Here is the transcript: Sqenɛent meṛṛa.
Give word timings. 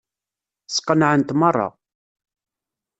Sqenɛent 0.75 1.35
meṛṛa. 1.39 1.67